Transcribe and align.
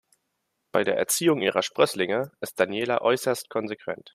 Bei 0.71 0.83
der 0.83 0.97
Erziehung 0.97 1.43
ihrer 1.43 1.61
Sprösslinge 1.61 2.31
ist 2.41 2.59
Daniela 2.59 3.01
äußerst 3.01 3.49
konsequent. 3.49 4.09